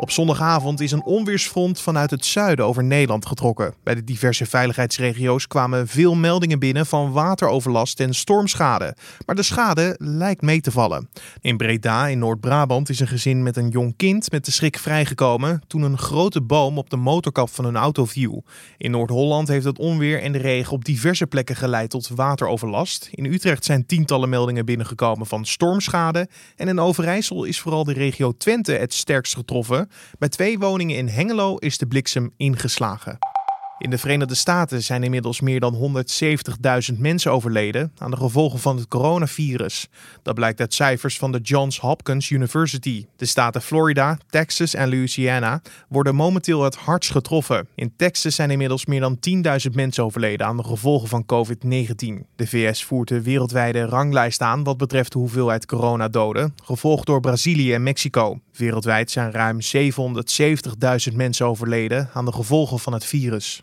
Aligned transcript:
Op 0.00 0.10
zondagavond 0.10 0.80
is 0.80 0.92
een 0.92 1.04
onweersfront 1.04 1.80
vanuit 1.80 2.10
het 2.10 2.24
zuiden 2.24 2.64
over 2.64 2.84
Nederland 2.84 3.26
getrokken. 3.26 3.74
Bij 3.82 3.94
de 3.94 4.04
diverse 4.04 4.46
veiligheidsregio's 4.46 5.46
kwamen 5.46 5.88
veel 5.88 6.14
meldingen 6.14 6.58
binnen 6.58 6.86
van 6.86 7.12
wateroverlast 7.12 8.00
en 8.00 8.14
stormschade. 8.14 8.96
Maar 9.26 9.34
de 9.34 9.42
schade 9.42 9.94
lijkt 9.98 10.42
mee 10.42 10.60
te 10.60 10.70
vallen. 10.70 11.08
In 11.40 11.56
Breda 11.56 12.06
in 12.06 12.18
Noord-Brabant 12.18 12.88
is 12.88 13.00
een 13.00 13.08
gezin 13.08 13.42
met 13.42 13.56
een 13.56 13.68
jong 13.68 13.96
kind 13.96 14.30
met 14.30 14.44
de 14.44 14.50
schrik 14.50 14.78
vrijgekomen 14.78 15.62
toen 15.66 15.82
een 15.82 15.98
grote 15.98 16.40
boom 16.40 16.78
op 16.78 16.90
de 16.90 16.96
motorkap 16.96 17.50
van 17.50 17.64
hun 17.64 17.76
auto 17.76 18.04
viel. 18.04 18.44
In 18.76 18.90
Noord-Holland 18.90 19.48
heeft 19.48 19.64
het 19.64 19.78
onweer 19.78 20.22
en 20.22 20.32
de 20.32 20.38
regen 20.38 20.72
op 20.72 20.84
diverse 20.84 21.26
plekken 21.26 21.56
geleid 21.56 21.90
tot 21.90 22.08
wateroverlast. 22.08 23.08
In 23.12 23.24
Utrecht 23.24 23.64
zijn 23.64 23.86
tientallen 23.86 24.28
meldingen 24.28 24.64
binnengekomen 24.64 25.26
van 25.26 25.44
stormschade. 25.44 26.28
En 26.56 26.68
in 26.68 26.80
Overijssel 26.80 27.44
is 27.44 27.60
vooral 27.60 27.84
de 27.84 27.92
regio 27.92 28.32
Twente 28.36 28.72
het 28.72 28.94
sterkst 28.94 29.34
getroffen. 29.34 29.88
Bij 30.18 30.28
twee 30.28 30.58
woningen 30.58 30.96
in 30.96 31.08
Hengelo 31.08 31.56
is 31.56 31.78
de 31.78 31.86
bliksem 31.86 32.32
ingeslagen. 32.36 33.18
In 33.80 33.90
de 33.90 33.98
Verenigde 33.98 34.34
Staten 34.34 34.82
zijn 34.82 35.02
inmiddels 35.02 35.40
meer 35.40 35.60
dan 35.60 36.04
170.000 36.92 36.98
mensen 36.98 37.32
overleden 37.32 37.92
aan 37.98 38.10
de 38.10 38.16
gevolgen 38.16 38.58
van 38.58 38.76
het 38.76 38.88
coronavirus. 38.88 39.88
Dat 40.22 40.34
blijkt 40.34 40.60
uit 40.60 40.74
cijfers 40.74 41.18
van 41.18 41.32
de 41.32 41.38
Johns 41.38 41.78
Hopkins 41.78 42.30
University. 42.30 43.06
De 43.16 43.26
staten 43.26 43.62
Florida, 43.62 44.18
Texas 44.30 44.74
en 44.74 44.88
Louisiana 44.88 45.62
worden 45.88 46.14
momenteel 46.14 46.62
het 46.62 46.76
hardst 46.76 47.10
getroffen. 47.10 47.68
In 47.74 47.92
Texas 47.96 48.34
zijn 48.34 48.50
inmiddels 48.50 48.86
meer 48.86 49.00
dan 49.00 49.18
10.000 49.68 49.70
mensen 49.72 50.04
overleden 50.04 50.46
aan 50.46 50.56
de 50.56 50.64
gevolgen 50.64 51.08
van 51.08 51.24
COVID-19. 51.24 52.26
De 52.36 52.46
VS 52.46 52.84
voert 52.84 53.08
de 53.08 53.22
wereldwijde 53.22 53.84
ranglijst 53.84 54.40
aan 54.40 54.64
wat 54.64 54.76
betreft 54.76 55.12
de 55.12 55.18
hoeveelheid 55.18 55.66
coronadoden, 55.66 56.54
gevolgd 56.64 57.06
door 57.06 57.20
Brazilië 57.20 57.74
en 57.74 57.82
Mexico. 57.82 58.40
Wereldwijd 58.56 59.10
zijn 59.10 59.30
ruim 59.30 59.58
770.000 61.10 61.14
mensen 61.14 61.46
overleden 61.46 62.10
aan 62.12 62.24
de 62.24 62.32
gevolgen 62.32 62.78
van 62.78 62.92
het 62.92 63.04
virus. 63.04 63.58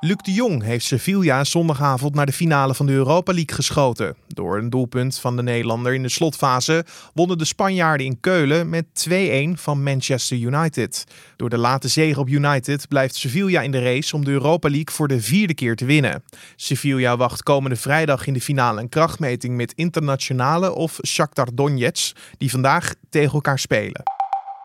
Luc 0.00 0.16
de 0.16 0.32
Jong 0.32 0.62
heeft 0.62 0.84
Sevilla 0.84 1.44
zondagavond 1.44 2.14
naar 2.14 2.26
de 2.26 2.32
finale 2.32 2.74
van 2.74 2.86
de 2.86 2.92
Europa 2.92 3.32
League 3.32 3.54
geschoten. 3.54 4.16
Door 4.26 4.58
een 4.58 4.70
doelpunt 4.70 5.18
van 5.18 5.36
de 5.36 5.42
Nederlander 5.42 5.94
in 5.94 6.02
de 6.02 6.08
slotfase 6.08 6.84
wonnen 7.14 7.38
de 7.38 7.44
Spanjaarden 7.44 8.06
in 8.06 8.20
Keulen 8.20 8.68
met 8.68 8.84
2-1 9.08 9.12
van 9.54 9.82
Manchester 9.82 10.36
United. 10.36 11.04
Door 11.36 11.50
de 11.50 11.58
late 11.58 11.88
zege 11.88 12.20
op 12.20 12.28
United 12.28 12.88
blijft 12.88 13.14
Sevilla 13.14 13.60
in 13.60 13.70
de 13.70 13.82
race 13.82 14.16
om 14.16 14.24
de 14.24 14.30
Europa 14.30 14.68
League 14.68 14.94
voor 14.94 15.08
de 15.08 15.20
vierde 15.20 15.54
keer 15.54 15.76
te 15.76 15.84
winnen. 15.84 16.24
Sevilla 16.56 17.16
wacht 17.16 17.42
komende 17.42 17.76
vrijdag 17.76 18.26
in 18.26 18.32
de 18.32 18.40
finale 18.40 18.80
een 18.80 18.88
krachtmeting 18.88 19.56
met 19.56 19.72
Internationale 19.72 20.74
of 20.74 20.98
Shakhtar 21.06 21.48
Donetsk, 21.54 22.16
die 22.36 22.50
vandaag 22.50 22.94
tegen 23.10 23.32
elkaar 23.32 23.58
spelen. 23.58 24.17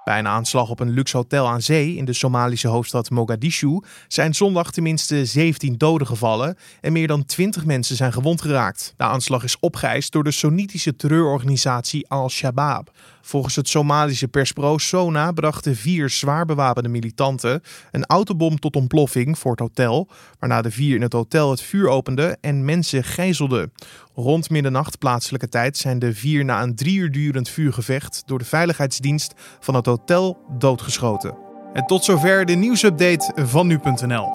Bij 0.04 0.20
een 0.20 0.28
aanslag 0.28 0.70
op 0.70 0.80
een 0.80 0.90
luxe 0.90 1.18
hotel 1.18 1.48
aan 1.48 1.62
zee 1.62 1.96
in 1.96 2.06
de 2.06 2.14
Somalische 2.14 2.68
hoofdstad 2.68 3.10
Mogadishu 3.10 3.80
zijn 4.08 4.34
zondag 4.34 4.72
tenminste 4.72 5.26
17 5.26 5.78
doden 5.78 6.08
gevallen 6.08 6.58
en 6.82 6.94
meer 6.94 7.08
dan 7.08 7.26
20 7.26 7.66
mensen 7.66 7.96
zijn 7.96 8.14
gewond 8.14 8.42
geraakt. 8.42 8.94
De 8.98 9.04
aanslag 9.04 9.44
is 9.44 9.60
opgeëist 9.60 10.12
door 10.12 10.24
de 10.24 10.32
Soenitische 10.32 10.96
terreurorganisatie 10.96 12.10
Al-Shabaab. 12.10 12.92
Volgens 13.22 13.56
het 13.56 13.70
Somalische 13.70 14.28
persbureau 14.28 14.80
Sona 14.80 15.32
brachten 15.32 15.76
vier 15.76 16.10
zwaar 16.10 16.46
bewapende 16.46 16.90
militanten 16.90 17.62
een 17.92 18.06
autobom 18.06 18.60
tot 18.60 18.76
ontploffing 18.76 19.40
voor 19.40 19.52
het 19.52 19.60
hotel, 19.60 20.10
waarna 20.40 20.62
de 20.62 20.72
vier 20.72 20.96
in 20.96 21.02
het 21.02 21.14
hotel 21.14 21.50
het 21.50 21.62
vuur 21.62 21.90
openden 21.90 22.38
en 22.42 22.66
mensen 22.66 23.04
gijzelden. 23.04 23.72
Rond 24.16 24.50
middernacht 24.50 24.98
plaatselijke 24.98 25.50
tijd 25.50 25.78
zijn 25.78 26.00
de 26.00 26.14
vier 26.14 26.46
na 26.46 26.62
een 26.62 26.76
drie 26.76 26.98
uur 26.98 27.12
durend 27.12 27.50
vuurgevecht 27.50 28.24
door 28.26 28.40
de 28.40 28.46
veiligheidsdienst 28.46 29.34
van 29.60 29.76
het 29.76 29.86
hotel 29.86 30.38
doodgeschoten. 30.58 31.38
En 31.74 31.86
tot 31.86 32.04
zover 32.04 32.46
de 32.46 32.54
nieuwsupdate 32.54 33.46
van 33.46 33.68
nu.nl. 33.68 34.30